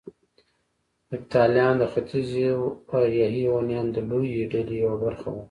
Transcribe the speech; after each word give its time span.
هېپتاليان 1.11 1.73
د 1.79 1.83
ختيځو 1.93 2.59
اریایي 2.95 3.43
هونيانو 3.53 3.93
د 3.95 3.99
لويې 4.09 4.43
ډلې 4.51 4.75
يوه 4.83 4.95
برخه 5.03 5.27
وو 5.31 5.39